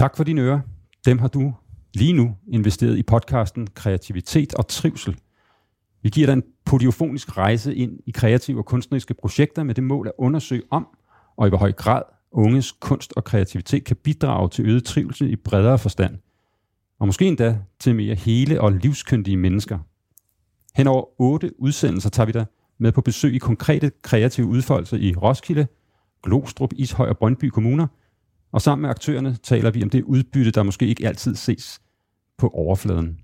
[0.00, 0.60] Tak for dine ører.
[1.04, 1.52] Dem har du
[1.94, 5.16] lige nu investeret i podcasten Kreativitet og Trivsel.
[6.02, 10.06] Vi giver dig en podiofonisk rejse ind i kreative og kunstneriske projekter med det mål
[10.06, 10.86] at undersøge om,
[11.36, 12.02] og i hvor høj grad
[12.32, 16.18] unges kunst og kreativitet kan bidrage til øget trivsel i bredere forstand.
[16.98, 19.78] Og måske endda til mere hele og livskyndige mennesker.
[20.76, 22.46] Hen over otte udsendelser tager vi dig
[22.78, 25.66] med på besøg i konkrete kreative udfoldelser i Roskilde,
[26.22, 27.86] Glostrup, Ishøj og Brøndby kommuner,
[28.52, 31.80] og sammen med aktørerne taler vi om det udbytte, der måske ikke altid ses
[32.38, 33.18] på overfladen.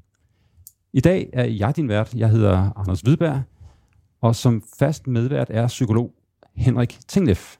[0.92, 2.14] I dag er jeg din vært.
[2.14, 3.42] Jeg hedder Anders Hvidberg,
[4.20, 6.14] og som fast medvært er psykolog
[6.54, 7.56] Henrik Tingleff.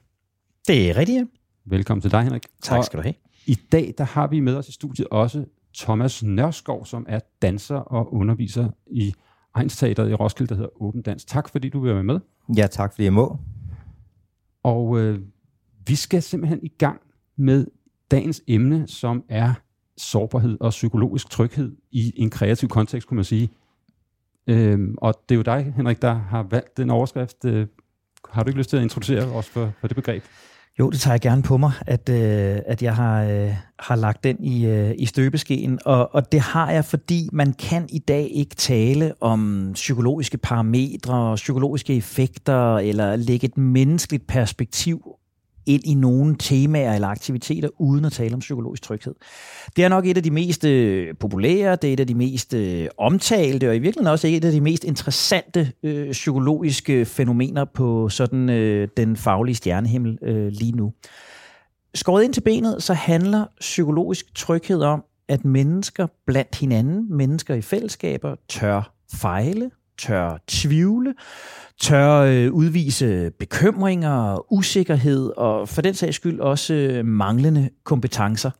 [0.67, 1.29] Det er rigtigt.
[1.65, 2.43] Velkommen til dig, Henrik.
[2.61, 3.15] Tak skal du have.
[3.45, 5.45] I dag der har vi med os i studiet også
[5.77, 9.13] Thomas Nørskov, som er danser og underviser i
[9.53, 11.25] Egnsteateret i Roskilde, der hedder Åben Dans.
[11.25, 12.19] Tak fordi du vil være med.
[12.57, 13.39] Ja, tak fordi jeg må.
[14.63, 15.19] Og øh,
[15.87, 17.01] vi skal simpelthen i gang
[17.37, 17.65] med
[18.11, 19.53] dagens emne, som er
[19.97, 23.49] sårbarhed og psykologisk tryghed i en kreativ kontekst, kunne man sige.
[24.47, 27.45] Øhm, og det er jo dig, Henrik, der har valgt den overskrift.
[27.45, 27.67] Øh,
[28.29, 30.23] har du ikke lyst til at introducere os for, for det begreb?
[30.79, 34.23] Jo, det tager jeg gerne på mig, at, øh, at jeg har, øh, har lagt
[34.23, 35.79] den i, øh, i støbeskeen.
[35.85, 41.35] Og, og det har jeg, fordi man kan i dag ikke tale om psykologiske parametre,
[41.35, 45.16] psykologiske effekter, eller lægge et menneskeligt perspektiv
[45.67, 49.15] ind i nogle temaer eller aktiviteter, uden at tale om psykologisk tryghed.
[49.75, 52.53] Det er nok et af de mest øh, populære, det er et af de mest
[52.53, 58.09] øh, omtalte, og i virkeligheden også et af de mest interessante øh, psykologiske fænomener på
[58.09, 60.93] sådan øh, den faglige stjernehimmel øh, lige nu.
[61.95, 67.61] Skåret ind til benet, så handler psykologisk tryghed om, at mennesker blandt hinanden, mennesker i
[67.61, 71.13] fællesskaber, tør fejle, tør tvivle,
[71.81, 78.51] tør øh, udvise bekymringer, usikkerhed og for den sags skyld også øh, manglende kompetencer.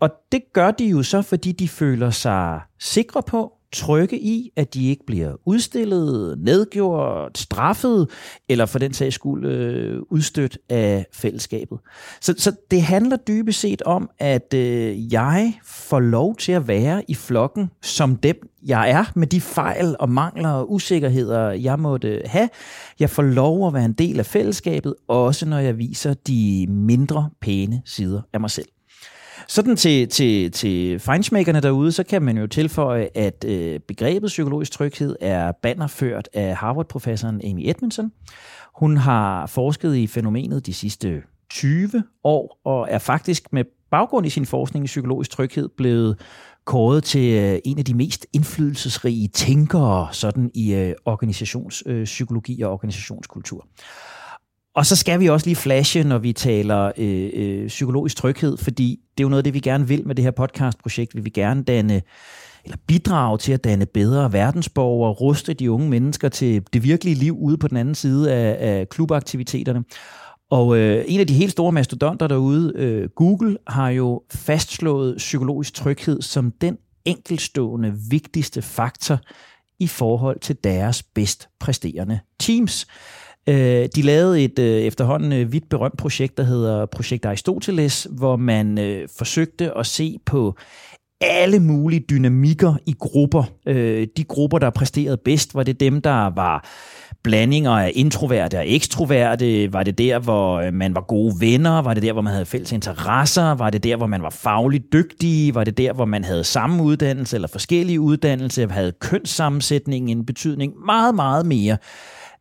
[0.00, 4.74] Og det gør de jo så, fordi de føler sig sikre på, trygge i, at
[4.74, 8.10] de ikke bliver udstillet, nedgjort, straffet,
[8.48, 11.78] eller for den sags skyld øh, udstødt af fællesskabet.
[12.20, 17.02] Så, så det handler dybest set om, at øh, jeg får lov til at være
[17.08, 22.22] i flokken som dem, jeg er, med de fejl og mangler og usikkerheder, jeg måtte
[22.24, 22.48] have.
[23.00, 27.30] Jeg får lov at være en del af fællesskabet, også når jeg viser de mindre
[27.40, 28.68] pæne sider af mig selv.
[29.50, 34.72] Sådan til, til, til fejnsmækkerne derude, så kan man jo tilføje, at øh, begrebet psykologisk
[34.72, 38.12] tryghed er bannerført af Harvard-professoren Amy Edmondson.
[38.74, 44.30] Hun har forsket i fænomenet de sidste 20 år, og er faktisk med baggrund i
[44.30, 46.20] sin forskning i psykologisk tryghed blevet
[46.64, 53.66] kåret til øh, en af de mest indflydelsesrige tænkere sådan i øh, organisationspsykologi og organisationskultur.
[54.80, 59.00] Og så skal vi også lige flashe, når vi taler øh, øh, psykologisk tryghed, fordi
[59.18, 61.16] det er jo noget af det, vi gerne vil med det her podcastprojekt.
[61.16, 62.02] Vi vil gerne danne
[62.64, 67.36] eller bidrage til at danne bedre verdensborgere, ruste de unge mennesker til det virkelige liv
[67.38, 69.84] ude på den anden side af, af klubaktiviteterne.
[70.50, 75.74] Og øh, en af de helt store mastodonter derude, øh, Google, har jo fastslået psykologisk
[75.74, 79.18] tryghed som den enkelstående vigtigste faktor
[79.80, 82.86] i forhold til deres bedst præsterende teams.
[83.50, 88.36] Øh, de lavede et øh, efterhånden øh, vidt berømt projekt, der hedder Projekt Aristoteles, hvor
[88.36, 90.54] man øh, forsøgte at se på
[91.20, 93.44] alle mulige dynamikker i grupper.
[93.66, 96.64] Øh, de grupper, der præsterede bedst, var det dem, der var
[97.22, 99.72] blandinger af introverte og ekstroverte?
[99.72, 101.82] Var det der, hvor øh, man var gode venner?
[101.82, 103.54] Var det der, hvor man havde fælles interesser?
[103.54, 105.54] Var det der, hvor man var fagligt dygtige?
[105.54, 108.68] Var det der, hvor man havde samme uddannelse eller forskellige uddannelser?
[108.68, 110.72] Havde kønssammensætningen en betydning?
[110.86, 111.76] Meget, meget mere.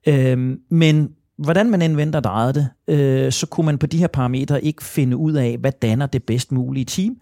[0.08, 4.08] Øh, men hvordan man end venter drejet det, øh, så kunne man på de her
[4.08, 7.16] parametre ikke finde ud af, hvad danner det bedst mulige team,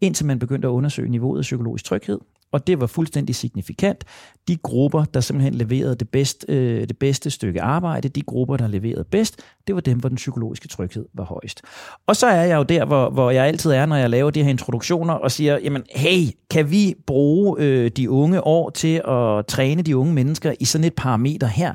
[0.00, 2.18] indtil man begyndte at undersøge niveauet af psykologisk tryghed.
[2.52, 4.04] Og det var fuldstændig signifikant.
[4.48, 8.68] De grupper, der simpelthen leverede det, bedst, øh, det bedste stykke arbejde, de grupper, der
[8.68, 11.62] leverede bedst, det var dem, hvor den psykologiske tryghed var højst.
[12.06, 14.42] Og så er jeg jo der, hvor, hvor jeg altid er, når jeg laver de
[14.42, 19.46] her introduktioner og siger, jamen hey, kan vi bruge øh, de unge år til at
[19.46, 21.74] træne de unge mennesker i sådan et parameter her?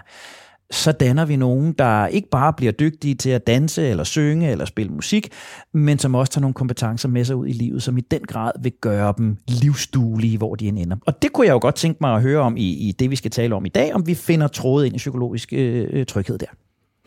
[0.72, 4.66] Så danner vi nogen, der ikke bare bliver dygtige til at danse eller synge eller
[4.66, 5.30] spille musik,
[5.74, 8.52] men som også tager nogle kompetencer med sig ud i livet, som i den grad
[8.62, 10.98] vil gøre dem livsduelige, hvor de end ender.
[11.06, 13.16] Og det kunne jeg jo godt tænke mig at høre om i, i det, vi
[13.16, 16.38] skal tale om i dag, om vi finder trådet ind i psykologisk øh, øh, tryghed
[16.38, 16.46] der.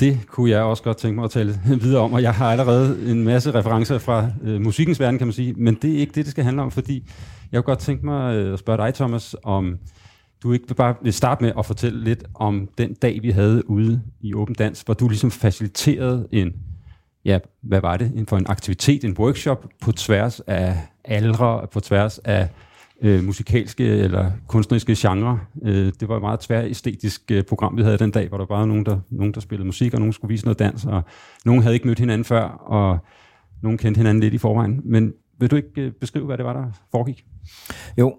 [0.00, 3.10] Det kunne jeg også godt tænke mig at tale videre om, og jeg har allerede
[3.10, 6.24] en masse referencer fra øh, musikkens verden, kan man sige, men det er ikke det,
[6.24, 7.10] det skal handle om, fordi
[7.52, 9.78] jeg kunne godt tænke mig øh, at spørge dig, Thomas, om
[10.42, 14.02] du ikke bare vil starte med at fortælle lidt om den dag, vi havde ude
[14.20, 16.52] i Åben Dans, hvor du ligesom faciliterede en,
[17.24, 22.18] ja, hvad var det, for en aktivitet, en workshop på tværs af aldre, på tværs
[22.18, 22.48] af
[23.02, 25.40] øh, musikalske eller kunstneriske genre.
[25.62, 28.58] Øh, det var et meget tværæstetisk øh, program, vi havde den dag, hvor der bare
[28.58, 31.02] var nogen der, nogen, der spillede musik, og nogen skulle vise noget dans, og
[31.44, 32.98] nogen havde ikke mødt hinanden før, og
[33.62, 34.80] nogen kendte hinanden lidt i forvejen.
[34.84, 37.24] Men vil du ikke øh, beskrive, hvad det var, der foregik?
[37.98, 38.18] Jo,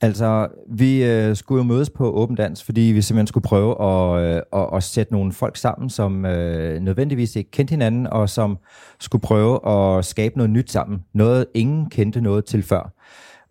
[0.00, 4.22] altså vi øh, skulle jo mødes på Åben Dans, fordi vi simpelthen skulle prøve at,
[4.22, 8.58] øh, at, at sætte nogle folk sammen, som øh, nødvendigvis ikke kendte hinanden, og som
[9.00, 11.04] skulle prøve at skabe noget nyt sammen.
[11.14, 12.92] Noget ingen kendte noget til før.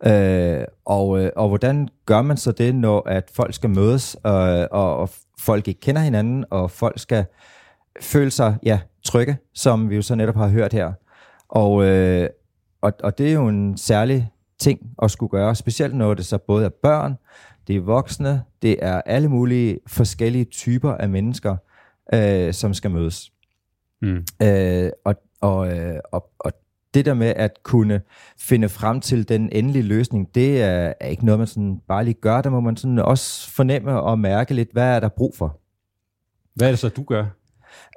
[0.06, 4.66] Øh, og, øh, og hvordan gør man så det, når at folk skal mødes, øh,
[4.70, 7.24] og, og folk ikke kender hinanden, og folk skal
[8.00, 10.92] føle sig ja, trygge, som vi jo så netop har hørt her.
[11.48, 12.28] Og, øh,
[12.80, 16.38] og, og det er jo en særlig ting at skulle gøre, specielt når det så
[16.38, 17.14] både er børn,
[17.66, 21.56] det er voksne, det er alle mulige forskellige typer af mennesker,
[22.14, 23.32] øh, som skal mødes.
[24.02, 24.24] Mm.
[24.42, 26.52] Øh, og, og, øh, og, og
[26.94, 28.00] det der med at kunne
[28.38, 32.14] finde frem til den endelige løsning, det er, er ikke noget, man sådan bare lige
[32.14, 32.42] gør.
[32.42, 35.60] Der må man sådan også fornemme og mærke lidt, hvad er der brug for.
[36.54, 37.24] Hvad er det så, du gør?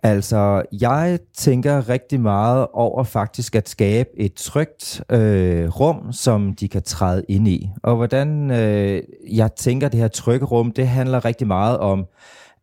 [0.04, 6.68] Altså, jeg tænker rigtig meget over faktisk at skabe et trygt øh, rum, som de
[6.68, 7.70] kan træde ind i.
[7.84, 12.06] Og hvordan øh, jeg tænker det her trygge rum, det handler rigtig meget om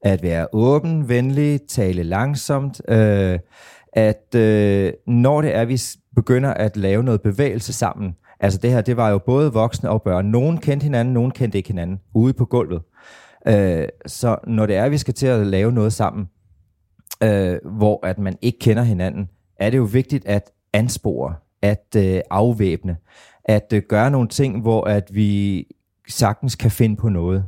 [0.02, 3.38] at være åben, venlig, tale langsomt, øh,
[3.92, 5.80] at øh, når det er, vi
[6.16, 10.02] begynder at lave noget bevægelse sammen, altså det her, det var jo både voksne og
[10.02, 10.26] børn.
[10.26, 12.82] Nogen kendte hinanden, nogen kendte ikke hinanden, ude på gulvet.
[13.48, 16.26] Øh, så når det er, vi skal til at lave noget sammen,
[17.22, 22.20] øh, hvor at man ikke kender hinanden, er det jo vigtigt at anspore, at øh,
[22.30, 22.96] afvæbne,
[23.44, 25.64] at øh, gøre nogle ting, hvor at vi
[26.08, 27.44] sagtens kan finde på noget.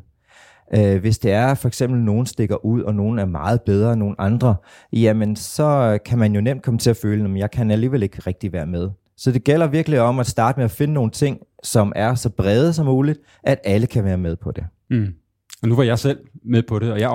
[0.77, 4.01] Øh, hvis det er for eksempel, nogen stikker ud, og nogen er meget bedre end
[4.01, 4.57] nogen andre,
[4.93, 8.19] jamen så kan man jo nemt komme til at føle, at jeg kan alligevel ikke
[8.27, 8.91] rigtig være med.
[9.17, 12.31] Så det gælder virkelig om at starte med at finde nogle ting, som er så
[12.31, 14.65] brede som muligt, at alle kan være med på det.
[14.91, 15.15] Mm.
[15.63, 17.09] Og nu var jeg selv med på det, og jeg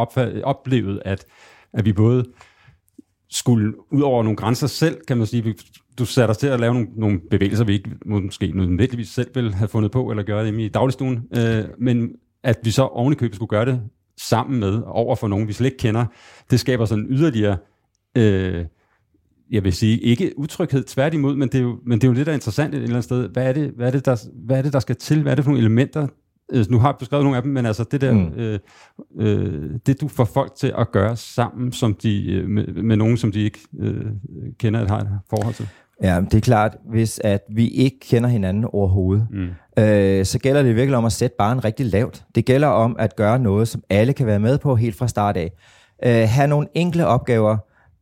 [0.44, 1.26] oplevede, at,
[1.74, 2.26] at vi både
[3.30, 5.56] skulle ud over nogle grænser selv, kan man sige.
[5.98, 9.54] Du satte os til at lave nogle, nogle bevægelser, vi ikke måske nødvendigvis selv ville
[9.54, 11.24] have fundet på, eller gøre det i dagligstuen.
[11.38, 12.10] Øh, men
[12.44, 13.82] at vi så ovenikøbet skulle gøre det
[14.22, 16.06] sammen med, over for nogen, vi slet ikke kender,
[16.52, 17.58] det skaber sådan yderligere,
[18.18, 18.66] øh,
[19.52, 22.28] jeg vil sige, ikke utryghed, tværtimod, men det, er jo, men det er jo lidt
[22.28, 23.30] der interessant et eller andet sted.
[23.30, 25.22] Hvad er, det, hvad, er det, der, hvad er det, der skal til?
[25.22, 26.08] Hvad er det for nogle elementer,
[26.54, 28.34] øh, nu har jeg beskrevet nogle af dem, men altså det der, mm.
[28.36, 28.60] øh,
[29.20, 33.18] øh, det du får folk til at gøre sammen som de, øh, med, med nogen,
[33.18, 34.06] som de ikke øh,
[34.60, 35.68] kender at har et forhold til.
[36.04, 39.84] Ja, det er klart, hvis at vi ikke kender hinanden overhovedet, mm.
[39.84, 42.24] øh, så gælder det virkelig om at sætte barn rigtig lavt.
[42.36, 45.38] Det gælder om at gøre noget, som alle kan være med på helt fra start
[45.38, 45.52] af.
[46.06, 47.58] Øh, have nogle enkle opgaver,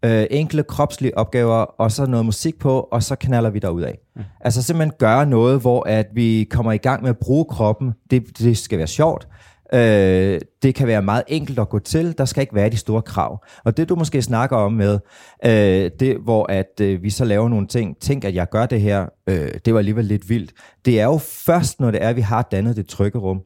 [0.06, 4.00] øh, enkle kropslige opgaver, og så noget musik på, og så knaller vi derud af.
[4.16, 4.22] Mm.
[4.42, 7.94] Altså simpelthen gøre noget, hvor at vi kommer i gang med at bruge kroppen.
[8.12, 9.28] Det, det skal være sjovt.
[9.74, 12.18] Øh, det kan være meget enkelt at gå til.
[12.18, 13.46] Der skal ikke være de store krav.
[13.64, 15.00] Og det du måske snakker om med,
[15.46, 17.98] øh, det hvor at øh, vi så laver nogle ting.
[17.98, 19.06] Tænk, at jeg gør det her.
[19.28, 20.52] Øh, det var alligevel lidt vildt.
[20.86, 23.42] Det er jo først, når det er, at vi har dannet det trygge rum.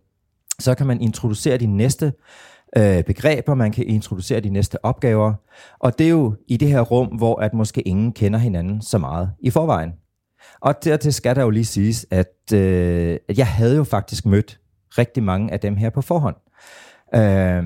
[0.59, 2.13] Så kan man introducere de næste
[2.77, 5.33] øh, begreber, man kan introducere de næste opgaver.
[5.79, 8.97] Og det er jo i det her rum, hvor at måske ingen kender hinanden så
[8.97, 9.93] meget i forvejen.
[10.61, 14.59] Og dertil skal der jo lige siges, at, øh, at jeg havde jo faktisk mødt
[14.97, 16.35] rigtig mange af dem her på forhånd.
[17.15, 17.63] Øh,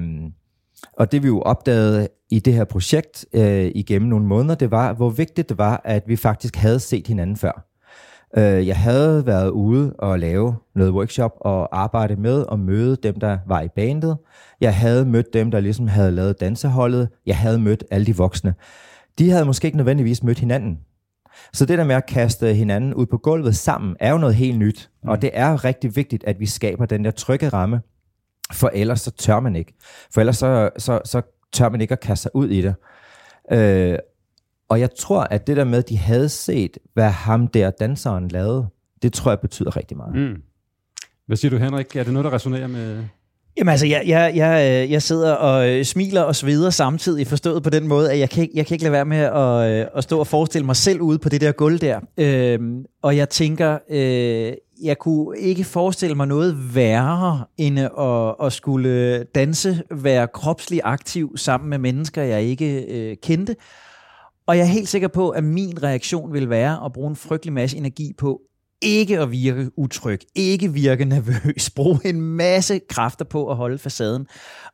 [0.93, 4.93] og det vi jo opdagede i det her projekt øh, igennem nogle måneder, det var,
[4.93, 7.68] hvor vigtigt det var, at vi faktisk havde set hinanden før.
[8.37, 13.19] Øh, jeg havde været ude og lave noget workshop og arbejde med og møde dem,
[13.19, 14.17] der var i bandet.
[14.61, 17.09] Jeg havde mødt dem, der ligesom havde lavet danseholdet.
[17.25, 18.53] Jeg havde mødt alle de voksne.
[19.19, 20.79] De havde måske ikke nødvendigvis mødt hinanden.
[21.53, 24.59] Så det der med at kaste hinanden ud på gulvet sammen, er jo noget helt
[24.59, 24.89] nyt.
[25.03, 25.09] Mm.
[25.09, 27.81] Og det er rigtig vigtigt, at vi skaber den der trygge ramme,
[28.53, 29.73] for ellers så tør man ikke.
[30.13, 31.21] For ellers så, så, så
[31.53, 32.75] tør man ikke at kaste sig ud i det.
[33.51, 33.97] Øh,
[34.69, 38.27] og jeg tror, at det der med, at de havde set, hvad ham der danseren
[38.27, 38.67] lavede,
[39.01, 40.15] det tror jeg betyder rigtig meget.
[40.15, 40.41] Mm.
[41.25, 41.95] Hvad siger du, Henrik?
[41.95, 43.03] Er det noget, der resonerer med,
[43.57, 47.63] Jamen altså, jeg, jeg, jeg, øh, jeg sidder og øh, smiler og sveder samtidig, forstået
[47.63, 50.03] på den måde, at jeg kan, jeg kan ikke lade være med at, øh, at
[50.03, 51.99] stå og forestille mig selv ude på det der gulv der.
[52.17, 58.53] Øhm, og jeg tænker, øh, jeg kunne ikke forestille mig noget værre, end at, at
[58.53, 63.55] skulle danse, være kropslig aktiv sammen med mennesker, jeg ikke øh, kendte.
[64.49, 67.53] Og jeg er helt sikker på, at min reaktion vil være at bruge en frygtelig
[67.53, 68.41] masse energi på
[68.81, 74.27] ikke at virke utryg, ikke virke nervøs, bruge en masse kræfter på at holde facaden.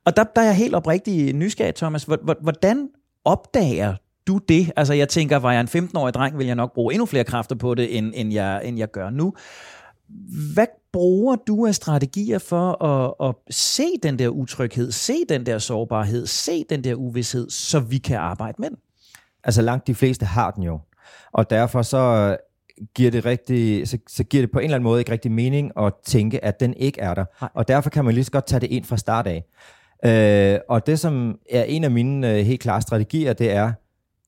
[0.05, 2.03] Og der, der er jeg helt oprigtig nysgerrig, Thomas.
[2.41, 2.89] Hvordan
[3.25, 3.95] opdager
[4.27, 4.71] du det?
[4.75, 7.55] Altså jeg tænker, var jeg en 15-årig dreng, vil jeg nok bruge endnu flere kræfter
[7.55, 9.33] på det, end, end, jeg, end jeg gør nu.
[10.53, 15.57] Hvad bruger du af strategier for at, at se den der utryghed, se den der
[15.57, 18.77] sårbarhed, se den der uvidshed, så vi kan arbejde med den?
[19.45, 20.79] Altså langt de fleste har den jo.
[21.33, 22.37] Og derfor så
[22.95, 25.71] giver det rigtig, så, så giver det på en eller anden måde ikke rigtig mening
[25.77, 27.25] at tænke, at den ikke er der.
[27.41, 27.49] Nej.
[27.53, 29.43] Og derfor kan man lige så godt tage det ind fra start af.
[30.05, 33.71] Øh, og det, som er en af mine øh, helt klare strategier, det er,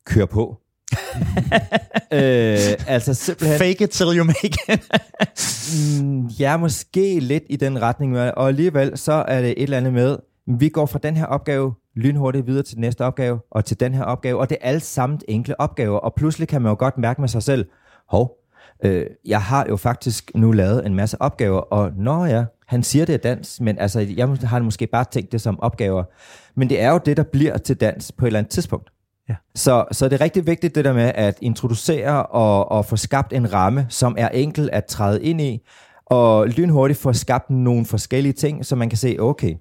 [0.06, 0.58] kør på.
[2.14, 2.58] øh,
[2.88, 3.60] altså simpelthen...
[3.60, 4.92] Fake it till you make it.
[6.04, 8.18] mm, ja, måske lidt i den retning.
[8.18, 10.18] Og alligevel så er det et eller andet med,
[10.60, 13.94] vi går fra den her opgave lynhurtigt videre til den næste opgave, og til den
[13.94, 16.98] her opgave, og det er alt sammen enkle opgaver, og pludselig kan man jo godt
[16.98, 17.66] mærke med sig selv,
[18.10, 18.38] hov,
[18.84, 23.06] øh, jeg har jo faktisk nu lavet en masse opgaver, og når ja, han siger
[23.06, 26.04] det er dans, men altså, jeg har måske bare tænkt det som opgaver.
[26.56, 28.90] Men det er jo det, der bliver til dans på et eller andet tidspunkt.
[29.30, 29.36] Ja.
[29.56, 33.34] Så, så det er rigtig vigtigt det der med at introducere og, og få skabt
[33.34, 35.68] en ramme, som er enkel at træde ind i,
[36.06, 39.56] og lynhurtigt få skabt nogle forskellige ting, så man kan se, okay,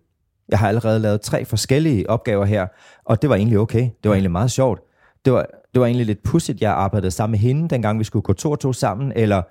[0.49, 2.67] jeg har allerede lavet tre forskellige opgaver her,
[3.05, 3.81] og det var egentlig okay.
[3.81, 4.81] Det var egentlig meget sjovt.
[5.25, 8.23] Det var, det var egentlig lidt pudsigt, jeg arbejdede sammen med hende, dengang vi skulle
[8.23, 9.43] gå to og to sammen, eller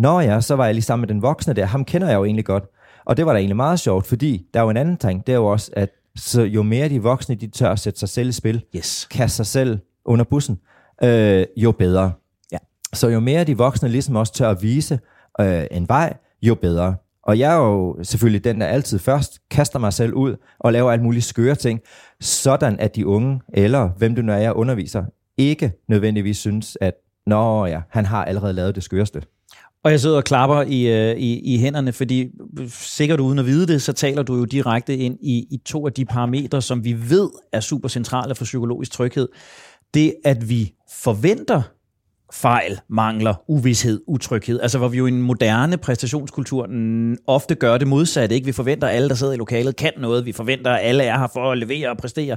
[0.00, 2.24] når ja, så var jeg lige sammen med den voksne der, ham kender jeg jo
[2.24, 2.64] egentlig godt.
[3.04, 5.32] Og det var da egentlig meget sjovt, fordi der er jo en anden ting, det
[5.32, 8.28] er jo også, at så jo mere de voksne, de tør at sætte sig selv
[8.28, 9.06] i spil, yes.
[9.10, 10.60] kaste sig selv under bussen,
[11.02, 12.12] øh, jo bedre.
[12.52, 12.58] Ja.
[12.92, 15.00] Så jo mere de voksne ligesom også tør at vise
[15.40, 16.94] øh, en vej, jo bedre.
[17.26, 20.92] Og jeg er jo selvfølgelig den, der altid først kaster mig selv ud og laver
[20.92, 21.80] alt muligt skøre ting,
[22.20, 25.04] sådan at de unge, eller hvem det nu er, jeg underviser,
[25.38, 26.94] ikke nødvendigvis synes, at
[27.26, 29.22] nå ja, han har allerede lavet det skøreste.
[29.84, 32.30] Og jeg sidder og klapper i, øh, i, i hænderne, fordi
[32.68, 35.92] sikkert uden at vide det, så taler du jo direkte ind i, i to af
[35.92, 39.28] de parametre, som vi ved er super centrale for psykologisk tryghed.
[39.94, 41.62] Det, at vi forventer
[42.32, 44.60] fejl, mangler, uvidshed, utryghed.
[44.60, 46.68] Altså hvor vi jo i en moderne præstationskultur
[47.26, 48.34] ofte gør det modsatte.
[48.34, 48.44] Ikke?
[48.44, 50.26] Vi forventer, at alle, der sidder i lokalet, kan noget.
[50.26, 52.36] Vi forventer, at alle er her for at levere og præstere.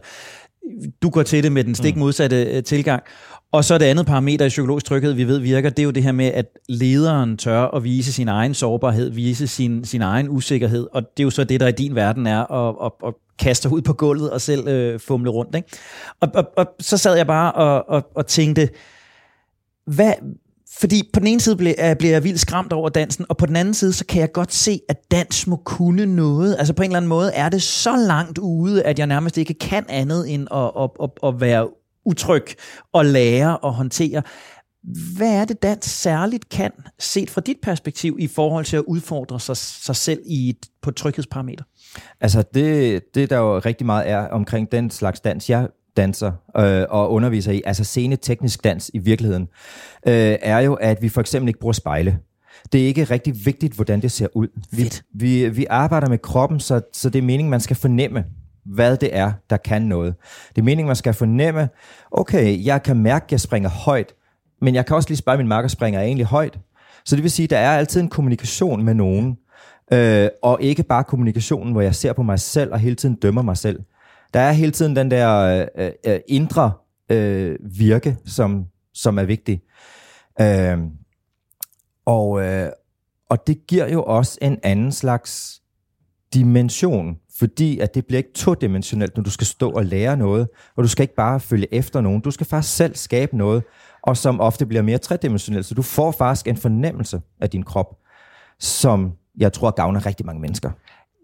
[1.02, 2.00] Du går til det med den stik mm.
[2.00, 2.64] modsatte mm.
[2.64, 3.04] tilgang.
[3.52, 6.04] Og så det andet parameter i psykologisk tryghed, vi ved virker, det er jo det
[6.04, 10.88] her med, at lederen tør at vise sin egen sårbarhed, vise sin, sin egen usikkerhed,
[10.94, 13.70] og det er jo så det, der i din verden er at, at, at kaste
[13.70, 15.56] ud på gulvet og selv øh, fumle rundt.
[15.56, 15.68] Ikke?
[16.22, 18.70] Og, og, og så sad jeg bare og, og, og tænkte,
[19.88, 20.14] hvad,
[20.80, 23.46] fordi på den ene side bliver, øh, bliver jeg vildt skræmt over dansen, og på
[23.46, 26.56] den anden side, så kan jeg godt se, at dans må kunne noget.
[26.60, 29.54] Altså på en eller anden måde er det så langt ude, at jeg nærmest ikke
[29.54, 31.70] kan andet end at, at, at, at være
[32.06, 32.46] utryg
[32.94, 34.22] og lære og håndtere.
[35.18, 39.40] Hvad er det, dans særligt kan, set fra dit perspektiv, i forhold til at udfordre
[39.40, 41.64] sig, sig selv i et, på et tryghedsparameter?
[42.22, 45.68] Altså det, det, der jo rigtig meget er omkring den slags dans, jeg
[45.98, 49.48] danser øh, og underviser i, altså sceneteknisk dans i virkeligheden,
[50.08, 52.20] øh, er jo, at vi for eksempel ikke bruger spejle.
[52.72, 54.48] Det er ikke rigtig vigtigt, hvordan det ser ud.
[54.72, 58.26] Vi, vi, vi arbejder med kroppen, så, så det er meningen, man skal fornemme,
[58.66, 60.16] hvad det er, der kan noget.
[60.50, 61.70] Det er meningen, man skal fornemme,
[62.12, 64.14] okay, jeg kan mærke, at jeg springer højt,
[64.62, 66.60] men jeg kan også lige spørge min marker, springer egentlig højt?
[67.06, 69.38] Så det vil sige, at der er altid en kommunikation med nogen,
[69.94, 73.42] øh, og ikke bare kommunikationen, hvor jeg ser på mig selv og hele tiden dømmer
[73.42, 73.80] mig selv.
[74.34, 75.38] Der er hele tiden den der
[75.78, 76.72] øh, øh, øh, indre
[77.12, 79.62] øh, virke, som, som er vigtig.
[80.42, 80.78] Øh,
[82.06, 82.70] og, øh,
[83.30, 85.62] og det giver jo også en anden slags
[86.34, 90.84] dimension, fordi at det bliver ikke todimensionelt, når du skal stå og lære noget, og
[90.84, 93.64] du skal ikke bare følge efter nogen, du skal faktisk selv skabe noget,
[94.04, 97.98] og som ofte bliver mere tredimensionelt, så du får faktisk en fornemmelse af din krop,
[98.60, 100.72] som jeg tror gavner rigtig mange mennesker.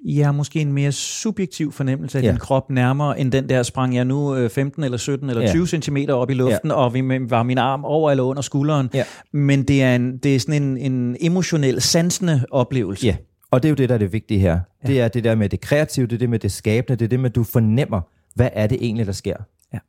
[0.05, 2.29] Jeg har måske en mere subjektiv fornemmelse af ja.
[2.29, 5.67] din krop nærmere, end den der sprang jeg nu 15 øh, eller 17 eller 20
[5.73, 5.79] ja.
[5.81, 6.75] cm op i luften, ja.
[6.75, 8.89] og vi var min arm over eller under skulderen.
[8.93, 9.03] Ja.
[9.31, 13.05] Men det er, en, det er sådan en, en emotionel, sansende oplevelse.
[13.05, 13.15] Ja,
[13.51, 14.59] og det er jo det, der er det vigtige her.
[14.83, 14.87] Ja.
[14.87, 17.09] Det er det der med det kreative, det er det med det skabende, det er
[17.09, 18.01] det med, at du fornemmer,
[18.35, 19.37] hvad er det egentlig, der sker.
[19.73, 19.79] Ja.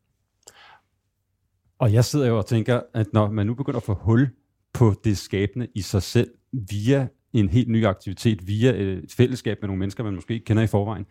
[1.78, 4.28] Og jeg sidder jo og tænker, at når man nu begynder at få hul
[4.72, 6.30] på det skabende i sig selv
[6.70, 10.44] via en helt ny aktivitet via øh, et fællesskab med nogle mennesker, man måske ikke
[10.44, 11.06] kender i forvejen.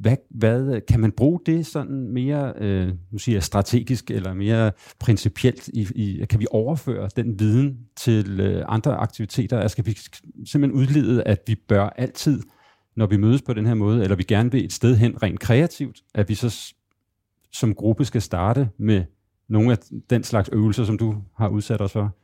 [0.00, 4.72] Hvad, hvad, kan man bruge det sådan mere øh, nu siger jeg, strategisk eller mere
[5.00, 5.68] principielt?
[5.68, 9.60] I, i, kan vi overføre den viden til øh, andre aktiviteter?
[9.60, 9.98] Altså, skal vi
[10.46, 12.42] simpelthen udlede, at vi bør altid,
[12.96, 15.40] når vi mødes på den her måde, eller vi gerne vil et sted hen rent
[15.40, 16.74] kreativt, at vi så
[17.52, 19.04] som gruppe skal starte med
[19.48, 19.78] nogle af
[20.10, 22.16] den slags øvelser, som du har udsat os for?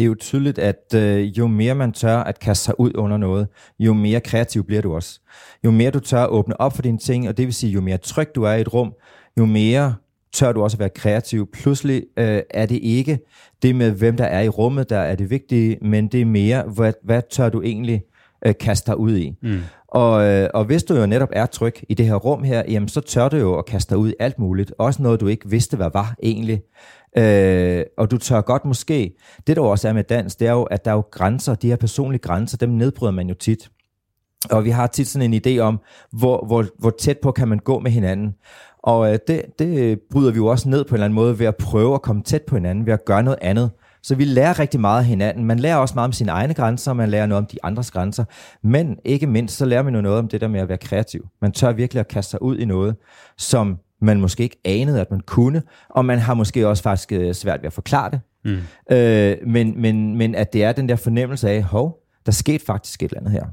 [0.00, 3.16] Det er jo tydeligt, at øh, jo mere man tør at kaste sig ud under
[3.16, 5.20] noget, jo mere kreativ bliver du også.
[5.64, 7.80] Jo mere du tør at åbne op for dine ting, og det vil sige, jo
[7.80, 8.92] mere tryg du er i et rum,
[9.38, 9.94] jo mere
[10.32, 11.50] tør du også at være kreativ.
[11.52, 13.18] Pludselig øh, er det ikke
[13.62, 16.62] det med, hvem der er i rummet, der er det vigtige, men det er mere,
[16.62, 18.02] hvad, hvad tør du egentlig
[18.46, 19.36] øh, kaste dig ud i.
[19.42, 19.60] Mm.
[19.88, 22.88] Og, øh, og hvis du jo netop er tryg i det her rum her, jamen
[22.88, 24.72] så tør du jo at kaste dig ud i alt muligt.
[24.78, 26.62] Også noget, du ikke vidste, hvad var egentlig.
[27.18, 29.16] Øh, og du tør godt måske.
[29.46, 31.68] Det der også er med dans, det er jo, at der er jo grænser, de
[31.68, 33.70] her personlige grænser, dem nedbryder man jo tit.
[34.50, 35.80] Og vi har tit sådan en idé om,
[36.12, 38.34] hvor, hvor, hvor tæt på kan man gå med hinanden.
[38.78, 41.46] Og øh, det, det bryder vi jo også ned på en eller anden måde ved
[41.46, 43.70] at prøve at komme tæt på hinanden, ved at gøre noget andet.
[44.02, 45.44] Så vi lærer rigtig meget af hinanden.
[45.44, 48.24] Man lærer også meget om sine egne grænser, man lærer noget om de andres grænser.
[48.62, 51.26] Men ikke mindst, så lærer man jo noget om det der med at være kreativ.
[51.42, 52.96] Man tør virkelig at kaste sig ud i noget,
[53.38, 57.34] som man måske ikke anede, at man kunne, og man har måske også faktisk øh,
[57.34, 58.20] svært ved at forklare det.
[58.44, 58.96] Mm.
[58.96, 63.02] Øh, men, men, men at det er den der fornemmelse af, hov, der skete faktisk
[63.02, 63.46] et eller andet her.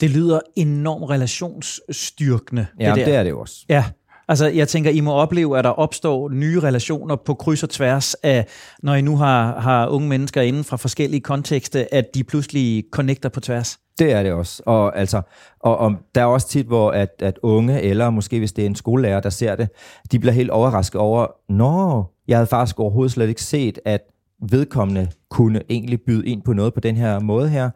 [0.00, 2.66] Det lyder enormt relationsstyrkende.
[2.80, 3.04] Ja, det, der.
[3.04, 3.64] det er det jo også.
[3.68, 3.84] Ja,
[4.28, 8.14] Altså, jeg tænker, I må opleve, at der opstår nye relationer på kryds og tværs
[8.14, 8.46] af,
[8.82, 13.28] når I nu har, har unge mennesker inden fra forskellige kontekste, at de pludselig connecter
[13.28, 13.78] på tværs.
[13.98, 14.62] Det er det også.
[14.66, 15.22] Og, altså,
[15.60, 18.66] og, og der er også tit, hvor at, at unge, eller måske hvis det er
[18.66, 19.68] en skolelærer, der ser det,
[20.12, 24.00] de bliver helt overrasket over, nå, jeg havde faktisk overhovedet slet ikke set, at
[24.50, 27.70] vedkommende kunne egentlig byde ind på noget på den her måde her.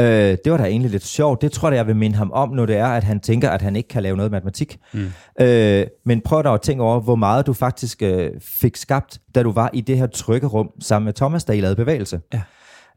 [0.00, 1.42] Øh, det var da egentlig lidt sjovt.
[1.42, 3.62] Det tror jeg, jeg vil minde ham om, når det er, at han tænker, at
[3.62, 4.78] han ikke kan lave noget matematik.
[4.92, 5.12] Mm.
[5.40, 9.42] Øh, men prøv da at tænke over, hvor meget du faktisk øh, fik skabt, da
[9.42, 12.20] du var i det her trygge rum sammen med Thomas, der I lavede bevægelse.
[12.32, 12.40] Ja.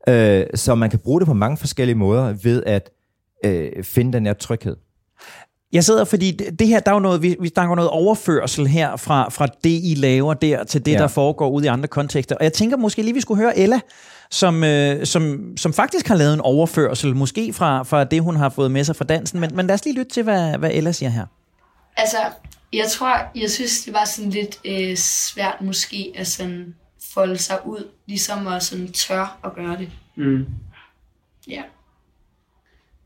[0.07, 2.89] Øh, så man kan bruge det på mange forskellige måder ved at
[3.45, 4.75] øh, finde den her tryghed.
[5.73, 8.95] Jeg sidder, fordi det her, der er jo noget, vi, vi snakker noget overførsel her
[8.95, 10.97] fra, fra det, I laver der, til det, ja.
[10.97, 12.35] der foregår ude i andre kontekster.
[12.35, 13.79] Og jeg tænker måske lige, vi skulle høre Ella,
[14.31, 18.49] som, øh, som, som faktisk har lavet en overførsel, måske fra, fra det, hun har
[18.49, 19.39] fået med sig fra dansen.
[19.39, 21.25] Men, men lad os lige lytte til, hvad, hvad Ella siger her.
[21.97, 22.17] Altså,
[22.73, 26.75] jeg tror, jeg synes, det var sådan lidt øh, svært måske at sådan
[27.13, 29.89] folde sig ud, ligesom at sådan tør at gøre det.
[30.15, 30.45] Mm.
[31.47, 31.61] Ja.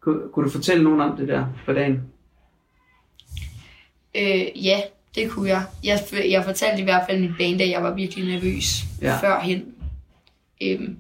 [0.02, 2.02] Kunne, kunne du fortælle nogen om det der på dagen?
[4.16, 4.82] Øh, ja,
[5.16, 5.64] det kunne jeg.
[5.84, 6.00] jeg.
[6.30, 9.18] Jeg fortalte i hvert fald mit band, at jeg var virkelig nervøs ja.
[9.18, 9.66] førhen.
[10.64, 10.98] Øhm,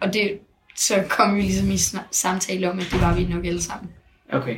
[0.00, 0.38] og det,
[0.76, 1.78] så kom vi ligesom i
[2.10, 3.90] samtale om, at det var vi nok alle sammen.
[4.32, 4.56] Okay.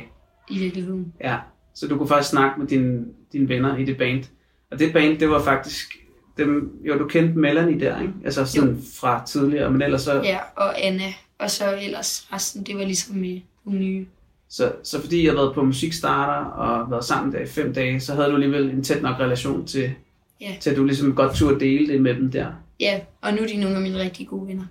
[0.49, 1.13] I virkeligheden.
[1.23, 1.37] Ja,
[1.73, 4.23] så du kunne faktisk snakke med dine, dine venner i det band.
[4.71, 5.97] Og det band, det var faktisk
[6.37, 8.13] dem, jo, du kendte Melanie der, ikke?
[8.25, 8.77] Altså sådan jo.
[8.99, 10.21] fra tidligere, men ellers så...
[10.21, 14.05] Ja, og Anna, og så ellers resten, det var ligesom med nye.
[14.49, 17.99] Så, så fordi jeg har været på musikstarter og været sammen der i fem dage,
[17.99, 19.91] så havde du alligevel en tæt nok relation til,
[20.41, 20.55] ja.
[20.59, 22.47] til at du ligesom godt turde dele det med dem der.
[22.79, 24.63] Ja, og nu er de nogle af mine rigtig gode venner.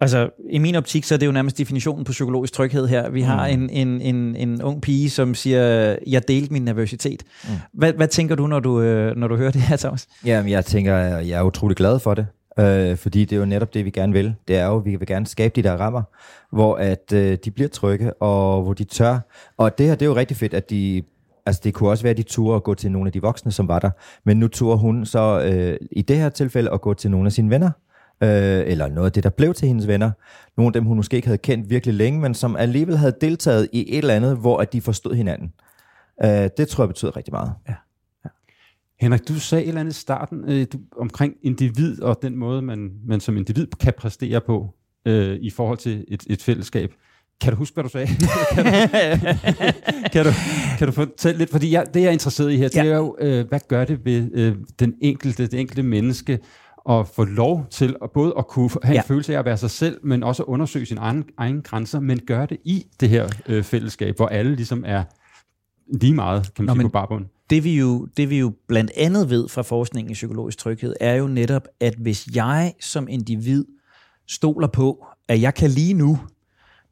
[0.00, 3.10] Altså, i min optik, så er det jo nærmest definitionen på psykologisk tryghed her.
[3.10, 3.52] Vi har mm.
[3.52, 7.22] en, en, en, en ung pige, som siger, jeg delte min nervøsitet.
[7.44, 7.50] Mm.
[7.72, 10.06] Hvad, hvad tænker du, når du, øh, når du hører det her, Thomas?
[10.24, 12.26] Jamen, jeg tænker, jeg er utrolig glad for det.
[12.58, 14.34] Øh, fordi det er jo netop det, vi gerne vil.
[14.48, 16.02] Det er jo, vi vil gerne skabe de der rammer,
[16.52, 19.18] hvor at øh, de bliver trygge, og hvor de tør.
[19.56, 21.02] Og det her, det er jo rigtig fedt, at de
[21.46, 23.52] Altså det kunne også være, at de turde at gå til nogle af de voksne,
[23.52, 23.90] som var der.
[24.24, 27.32] Men nu turde hun så øh, i det her tilfælde at gå til nogle af
[27.32, 27.70] sine venner.
[28.20, 30.10] Øh, eller noget af det, der blev til hendes venner.
[30.56, 33.68] Nogle af dem, hun måske ikke havde kendt virkelig længe, men som alligevel havde deltaget
[33.72, 35.52] i et eller andet, hvor at de forstod hinanden.
[36.24, 37.52] Øh, det tror jeg betyder rigtig meget.
[37.68, 37.74] Ja.
[39.00, 42.62] Henrik, du sagde et eller andet i starten øh, du, omkring individ og den måde,
[42.62, 44.74] man, man som individ kan præstere på
[45.06, 46.94] øh, i forhold til et, et fællesskab.
[47.40, 48.06] Kan du huske, hvad du sagde?
[48.54, 48.70] kan, du,
[50.12, 50.30] kan, du,
[50.78, 51.50] kan du fortælle lidt?
[51.50, 52.84] Fordi jeg, det, jeg er interesseret i her, det ja.
[52.84, 56.38] er jo, øh, hvad gør det ved øh, den enkelte, det enkelte menneske,
[56.90, 59.00] at få lov til at både at kunne have ja.
[59.00, 62.00] en følelse af at være sig selv, men også at undersøge sine egen, egen grænser,
[62.00, 65.04] men gøre det i det her øh, fællesskab, hvor alle ligesom er
[65.86, 67.26] lige meget, kan man Nå, sige, på barbund.
[67.50, 71.14] Det vi, jo, det vi jo blandt andet ved fra forskningen i psykologisk tryghed, er
[71.14, 73.64] jo netop, at hvis jeg som individ
[74.28, 76.18] stoler på, at jeg kan lige nu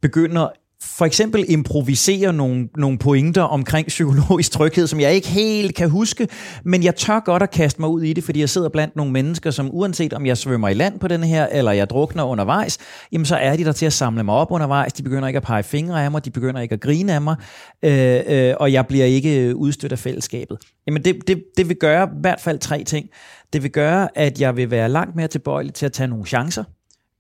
[0.01, 0.41] begynde
[0.85, 6.29] for eksempel improvisere nogle, nogle pointer omkring psykologisk tryghed, som jeg ikke helt kan huske,
[6.65, 9.13] men jeg tør godt at kaste mig ud i det, fordi jeg sidder blandt nogle
[9.13, 12.79] mennesker, som uanset om jeg svømmer i land på den her, eller jeg drukner undervejs,
[13.13, 14.93] jamen så er de der til at samle mig op undervejs.
[14.93, 17.37] De begynder ikke at pege fingre af mig, de begynder ikke at grine af mig,
[17.83, 20.59] øh, øh, og jeg bliver ikke udstødt af fællesskabet.
[20.87, 23.09] Jamen det, det, det vil gøre i hvert fald tre ting.
[23.53, 26.65] Det vil gøre, at jeg vil være langt mere tilbøjelig til at tage nogle chancer,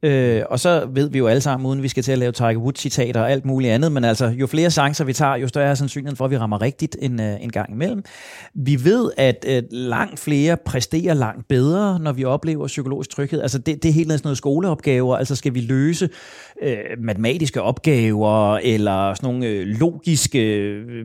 [0.04, 2.56] Øh, og så ved vi jo alle sammen, uden vi skal til at lave Tiger
[2.56, 5.74] Woods-citater og alt muligt andet, men altså, jo flere chancer vi tager, jo større er
[5.74, 8.04] sandsynligheden for, at vi rammer rigtigt en, øh, en gang imellem.
[8.54, 13.42] Vi ved, at øh, langt flere præsterer langt bedre, når vi oplever psykologisk tryghed.
[13.42, 15.16] Altså, det, det er helt sådan noget skoleopgaver.
[15.16, 16.08] Altså, skal vi løse
[16.62, 21.04] øh, matematiske opgaver, eller sådan nogle øh, logiske øh,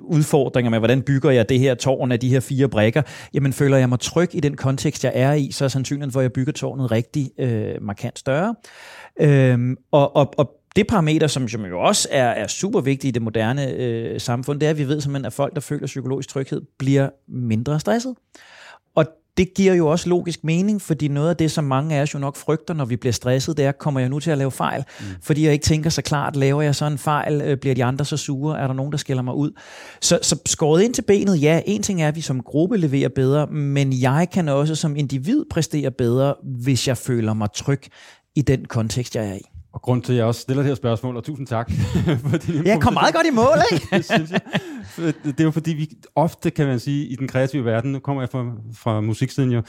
[0.00, 3.02] udfordringer med, hvordan bygger jeg det her tårn af de her fire brækker,
[3.34, 6.20] jamen føler jeg mig tryg i den kontekst, jeg er i, så er sandsynligheden for,
[6.20, 8.54] at jeg bygger tårnet rigtig øh, markant større.
[9.20, 13.10] Øhm, og, og, og det parameter, som, som jo også er, er super vigtigt i
[13.10, 16.28] det moderne øh, samfund, det er, at vi ved simpelthen, at folk, der føler psykologisk
[16.28, 18.14] tryghed, bliver mindre stresset.
[18.94, 22.14] Og det giver jo også logisk mening, fordi noget af det, som mange af os
[22.14, 24.50] jo nok frygter, når vi bliver stresset, det er, kommer jeg nu til at lave
[24.50, 24.84] fejl?
[25.00, 25.06] Mm.
[25.22, 27.42] Fordi jeg ikke tænker så klart, laver jeg så en fejl?
[27.42, 28.58] Øh, bliver de andre så sure?
[28.58, 29.50] Er der nogen, der skiller mig ud?
[30.00, 33.08] Så, så skåret ind til benet, ja, en ting er, at vi som gruppe leverer
[33.08, 37.82] bedre, men jeg kan også som individ præstere bedre, hvis jeg føler mig tryg
[38.36, 39.40] i den kontekst, jeg er i.
[39.72, 41.70] Og grund til, at jeg også stiller det her spørgsmål, og tusind tak.
[42.24, 43.86] for din jeg kom meget godt i mål, ikke?
[43.96, 44.40] det, synes jeg.
[45.24, 48.22] det er jo fordi, vi ofte, kan man sige, i den kreative verden, nu kommer
[48.22, 49.62] jeg fra, fra musiksiden jo,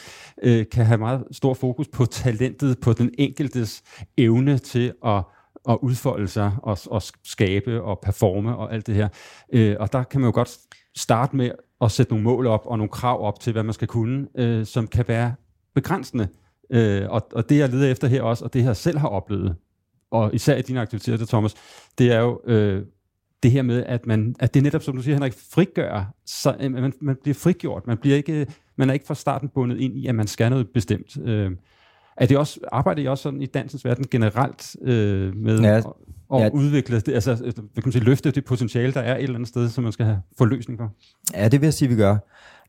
[0.44, 3.82] øh, kan have meget stor fokus på talentet, på den enkeltes
[4.18, 5.24] evne til at
[5.70, 9.08] at udfolde sig og, og skabe og performe og alt det her.
[9.54, 10.58] Øh, og der kan man jo godt
[10.98, 13.88] starte med at sætte nogle mål op og nogle krav op til, hvad man skal
[13.88, 15.34] kunne, øh, som kan være
[15.76, 16.28] begrænsende.
[16.72, 19.56] Øh, og, og det jeg leder efter her også, og det jeg selv har oplevet,
[20.12, 21.56] og især i dine aktiviteter, Thomas,
[21.98, 22.86] det er jo øh,
[23.44, 26.72] det her med, at, man, at det netop, som du siger, Henrik, frigør, så øh,
[26.72, 27.88] man, man bliver frigjort.
[27.88, 30.70] Man, bliver ikke, man er ikke fra starten bundet ind i, at man skal noget
[30.70, 31.18] bestemt.
[31.24, 31.52] Øh,
[32.18, 35.86] er det også, arbejder I også sådan i dansens verden generelt øh, med ja, at,
[36.34, 36.50] at ja.
[36.50, 39.70] udvikle, det, altså kan man sige, løfte det potentiale, der er et eller andet sted,
[39.70, 40.94] som man skal have forløsning for?
[41.34, 42.18] Ja, det vil jeg sige, vi gør.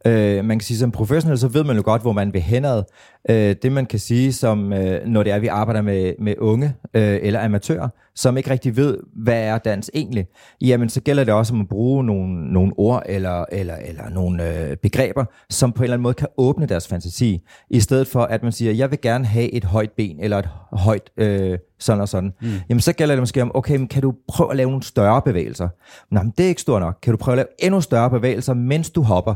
[0.07, 2.83] Øh, man kan sige, som professionel, så ved man jo godt, hvor man vil henad.
[3.31, 6.75] Øh, det man kan sige, som øh, når det er, vi arbejder med, med unge
[6.95, 10.27] øh, eller amatører, som ikke rigtig ved, hvad er dans egentlig,
[10.61, 14.69] jamen så gælder det også om at bruge nogle, nogle ord eller, eller, eller nogle
[14.69, 18.23] øh, begreber, som på en eller anden måde kan åbne deres fantasi, i stedet for
[18.23, 22.01] at man siger, jeg vil gerne have et højt ben, eller et højt øh, sådan
[22.01, 22.33] og sådan.
[22.43, 22.49] Mm.
[22.69, 25.23] Jamen så gælder det måske om, okay, men kan du prøve at lave nogle større
[25.23, 25.69] bevægelser?
[26.11, 26.99] Nej, men det er ikke stort nok.
[27.03, 29.35] Kan du prøve at lave endnu større bevægelser, mens du hopper?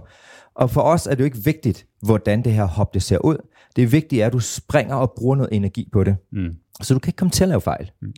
[0.57, 3.37] Og for os er det jo ikke vigtigt, hvordan det her hop det ser ud.
[3.77, 6.17] Det vigtige er, at du springer og bruger noget energi på det.
[6.33, 6.55] Mm.
[6.83, 7.91] Så du kan ikke komme til at lave fejl.
[8.03, 8.13] Mm.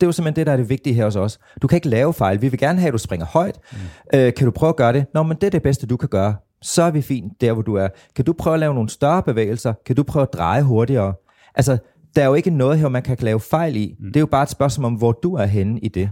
[0.00, 1.38] Det er jo simpelthen det, der er det vigtige her hos os.
[1.62, 2.42] Du kan ikke lave fejl.
[2.42, 3.58] Vi vil gerne have, at du springer højt.
[3.72, 3.78] Mm.
[4.14, 5.06] Øh, kan du prøve at gøre det?
[5.14, 6.36] Nå, men det er det bedste, du kan gøre.
[6.62, 7.88] Så er vi fint der, hvor du er.
[8.16, 9.74] Kan du prøve at lave nogle større bevægelser?
[9.86, 11.14] Kan du prøve at dreje hurtigere?
[11.54, 11.78] Altså,
[12.16, 13.96] der er jo ikke noget her, man kan lave fejl i.
[13.98, 14.06] Mm.
[14.06, 16.10] Det er jo bare et spørgsmål om, hvor du er henne i det.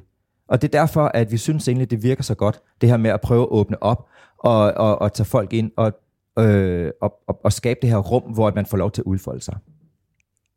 [0.48, 3.10] Og det er derfor, at vi synes egentlig, det virker så godt, det her med
[3.10, 4.06] at prøve at åbne op
[4.38, 5.92] og, og, og tage folk ind og,
[6.38, 9.40] øh, og, og, og skabe det her rum, hvor man får lov til at udfolde
[9.40, 9.56] sig.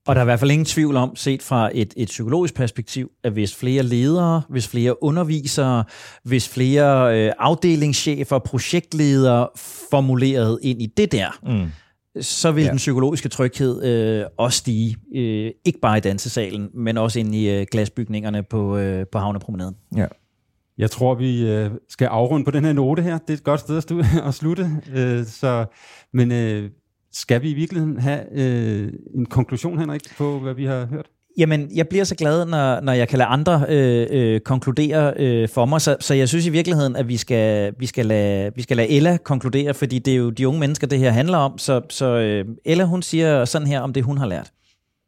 [0.08, 3.12] Og der er i hvert fald ingen tvivl om, set fra et, et psykologisk perspektiv,
[3.24, 5.84] at hvis flere ledere, hvis flere undervisere,
[6.24, 9.48] hvis flere øh, afdelingschefer, projektledere
[9.90, 11.72] formuleret ind i det der, mm
[12.22, 12.70] så vil ja.
[12.70, 14.98] den psykologiske tryghed øh, også stige.
[15.16, 19.76] Øh, ikke bare i dansesalen, men også ind i øh, glasbygningerne på, øh, på Havnepromenaden.
[19.98, 20.06] Ja.
[20.80, 23.18] Jeg tror, vi øh, skal afrunde på den her note her.
[23.18, 24.70] Det er et godt sted at, stu- at slutte.
[24.96, 25.66] Øh, så,
[26.14, 26.70] men øh,
[27.12, 31.06] skal vi i virkeligheden have øh, en konklusion, Henrik, på hvad vi har hørt?
[31.38, 35.50] Jamen, jeg bliver så glad, når, når jeg kan lade andre øh, øh, konkludere øh,
[35.50, 38.62] for mig, så, så jeg synes i virkeligheden, at vi skal, vi, skal lade, vi
[38.62, 41.58] skal lade Ella konkludere, fordi det er jo de unge mennesker, det her handler om.
[41.58, 44.52] Så, så øh, Ella, hun siger sådan her om det, hun har lært.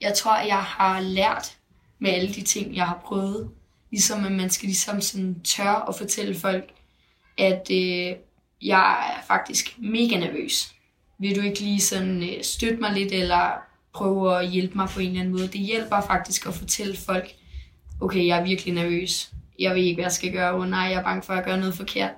[0.01, 1.57] Jeg tror, jeg har lært
[1.99, 3.49] med alle de ting, jeg har prøvet.
[3.91, 6.69] Ligesom at man skal ligesom sådan tør at fortælle folk,
[7.38, 8.15] at øh,
[8.62, 10.73] jeg er faktisk mega nervøs.
[11.19, 13.51] Vil du ikke lige sådan øh, støtte mig lidt, eller
[13.93, 15.47] prøve at hjælpe mig på en eller anden måde.
[15.47, 17.32] Det hjælper faktisk at fortælle folk,
[18.01, 19.32] okay, jeg er virkelig nervøs.
[19.60, 20.54] Jeg ved ikke, hvad jeg skal gøre.
[20.54, 22.12] Oh, nej, jeg er bange for at gøre noget forkert.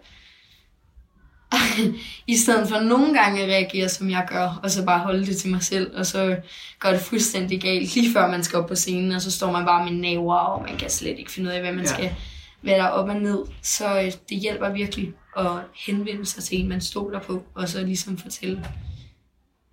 [2.27, 5.37] I stedet for nogle gange at reagere, som jeg gør, og så bare holde det
[5.37, 6.37] til mig selv, og så
[6.79, 9.65] gør det fuldstændig galt, lige før man skal op på scenen, og så står man
[9.65, 11.93] bare med naver, og man kan slet ikke finde ud af, hvad man ja.
[11.93, 12.15] skal,
[12.61, 13.39] hvad der er op og ned.
[13.61, 15.51] Så øh, det hjælper virkelig at
[15.85, 18.65] henvende sig til en, man stoler på, og så ligesom fortælle,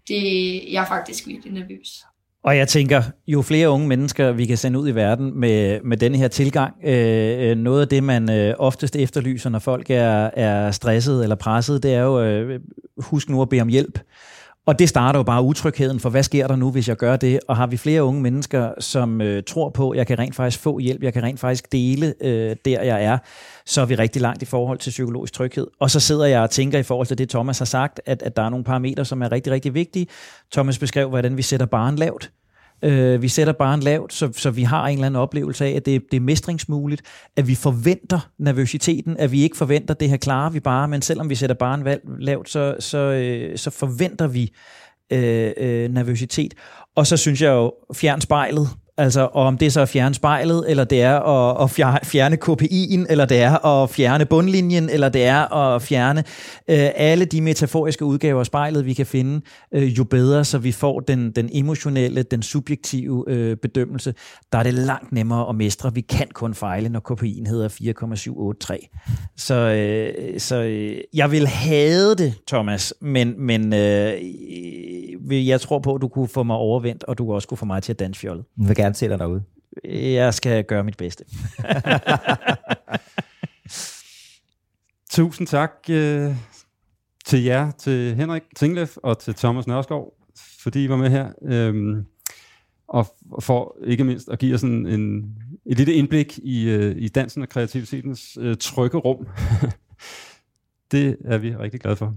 [0.08, 0.22] det,
[0.72, 2.04] jeg er faktisk virkelig nervøs.
[2.42, 5.96] Og jeg tænker, jo flere unge mennesker, vi kan sende ud i verden med, med
[5.96, 10.30] denne her tilgang, øh, øh, noget af det, man øh, oftest efterlyser, når folk er,
[10.34, 12.60] er stresset eller presset, det er jo, øh,
[12.98, 13.98] husk nu at bede om hjælp.
[14.66, 17.40] Og det starter jo bare utrygheden for, hvad sker der nu, hvis jeg gør det?
[17.48, 20.62] Og har vi flere unge mennesker, som øh, tror på, at jeg kan rent faktisk
[20.62, 23.18] få hjælp, jeg kan rent faktisk dele øh, der, jeg er,
[23.66, 25.66] så er vi rigtig langt i forhold til psykologisk tryghed.
[25.80, 28.36] Og så sidder jeg og tænker i forhold til det, Thomas har sagt, at, at
[28.36, 30.06] der er nogle parametre, som er rigtig, rigtig vigtige.
[30.52, 32.30] Thomas beskrev, hvordan vi sætter barn lavt.
[32.82, 35.86] Øh, vi sætter barn lavt, så, så vi har en eller anden oplevelse af, at
[35.86, 37.02] det, det er mestringsmuligt,
[37.36, 41.30] at vi forventer nervøsiteten, at vi ikke forventer, det her klarer vi bare, men selvom
[41.30, 44.52] vi sætter barn lavt, så, så, øh, så forventer vi
[45.12, 46.54] øh, øh, nervøsitet.
[46.96, 48.68] Og så synes jeg jo, fjern spejlet,
[49.00, 51.70] Altså, og om det så er at fjerne spejlet, eller det er at, at
[52.06, 56.20] fjerne KPI'en, eller det er at fjerne bundlinjen, eller det er at fjerne
[56.68, 59.40] øh, alle de metaforiske udgaver af spejlet, vi kan finde,
[59.74, 64.14] øh, jo bedre, så vi får den, den emotionelle, den subjektive øh, bedømmelse.
[64.52, 65.94] Der er det langt nemmere at mestre.
[65.94, 68.84] Vi kan kun fejle, når KPI'en hedder 4,783.
[69.36, 74.12] Så, øh, så øh, jeg vil have det, Thomas, men, men øh,
[75.32, 77.82] jeg tror på, at du kunne få mig overvendt, og du også kunne få mig
[77.82, 78.44] til at danse fjollet.
[78.58, 79.42] Jeg vil gerne se dig derude.
[79.84, 81.24] Jeg skal gøre mit bedste.
[85.10, 86.36] Tusind tak uh,
[87.24, 90.14] til jer, til Henrik Tinglef og til Thomas Nørskov,
[90.62, 91.32] fordi I var med her.
[91.70, 92.06] Um,
[92.88, 93.06] og
[93.40, 95.34] for ikke mindst at give os en, en,
[95.66, 99.26] et lille indblik i, uh, i dansen og kreativitetens uh, trygge rum.
[100.92, 102.14] det er vi rigtig glade for.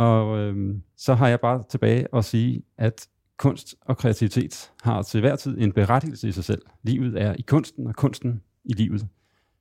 [0.00, 5.20] Og øhm, så har jeg bare tilbage at sige, at kunst og kreativitet har til
[5.20, 6.62] hver tid en berettigelse i sig selv.
[6.82, 9.06] Livet er i kunsten, og kunsten i livet.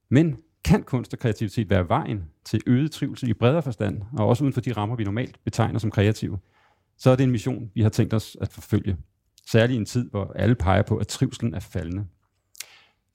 [0.10, 4.43] Men kan kunst og kreativitet være vejen til øget trivsel i bredere forstand, og også
[4.43, 6.39] uden for de rammer, vi normalt betegner som kreative,
[6.97, 8.97] så er det en mission, vi har tænkt os at forfølge.
[9.47, 12.06] Særligt i en tid, hvor alle peger på, at trivselen er faldende.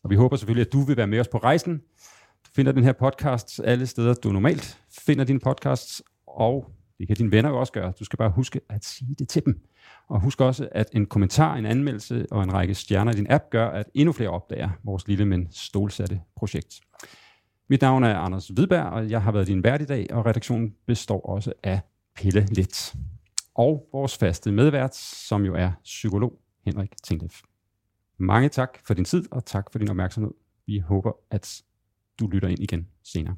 [0.03, 1.79] Og vi håber selvfølgelig, at du vil være med os på rejsen.
[2.47, 7.17] Du finder den her podcast alle steder, du normalt finder dine podcasts, og det kan
[7.17, 7.93] dine venner jo også gøre.
[7.99, 9.61] Du skal bare huske at sige det til dem.
[10.09, 13.51] Og husk også, at en kommentar, en anmeldelse og en række stjerner i din app
[13.51, 16.81] gør, at endnu flere opdager vores lille, men stålsatte projekt.
[17.69, 20.75] Mit navn er Anders Hvidberg, og jeg har været din vært i dag, og redaktionen
[20.87, 21.81] består også af
[22.17, 22.95] Pelle Lidt.
[23.55, 27.43] Og vores faste medvært, som jo er psykolog Henrik Tinglef.
[28.19, 30.31] Mange tak for din tid, og tak for din opmærksomhed.
[30.67, 31.63] Vi håber, at
[32.21, 33.37] du lytter ind igen senere.